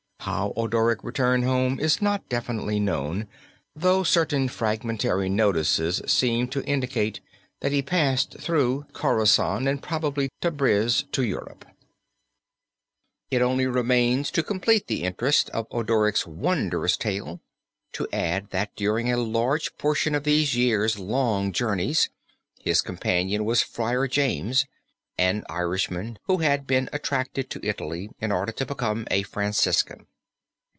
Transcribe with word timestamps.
How 0.23 0.53
Odoric 0.55 1.03
returned 1.03 1.45
home 1.45 1.79
is 1.79 1.99
not 1.99 2.29
definitely 2.29 2.79
known, 2.79 3.27
though 3.75 4.03
certain 4.03 4.49
fragmentary 4.49 5.29
notices 5.29 5.99
seem 6.05 6.47
to 6.49 6.63
indicate 6.65 7.21
that 7.61 7.71
he 7.71 7.81
passed 7.81 8.37
through 8.39 8.85
Khorasan 8.93 9.67
and 9.67 9.81
probably 9.81 10.29
Tabriz 10.39 11.05
to 11.13 11.23
Europe. 11.23 11.65
It 13.31 13.41
only 13.41 13.65
remains 13.65 14.29
to 14.31 14.43
complete 14.43 14.85
the 14.85 15.01
interest 15.05 15.49
of 15.49 15.65
Odoric's 15.71 16.27
wondrous 16.27 16.97
tale 16.97 17.41
to 17.93 18.07
add 18.13 18.51
that 18.51 18.75
during 18.75 19.11
a 19.11 19.17
large 19.17 19.75
portion 19.79 20.13
of 20.13 20.23
these 20.23 20.55
years' 20.55 20.99
long 20.99 21.51
journeys 21.51 22.09
his 22.59 22.81
companion 22.83 23.43
was 23.43 23.63
Friar 23.63 24.07
James, 24.07 24.67
an 25.17 25.43
Irishman 25.49 26.19
who 26.25 26.37
had 26.37 26.67
been 26.67 26.89
attracted 26.93 27.49
to 27.49 27.65
Italy 27.67 28.11
in 28.19 28.31
order 28.31 28.51
to 28.51 28.65
become 28.67 29.07
a 29.09 29.23
Franciscan. 29.23 30.05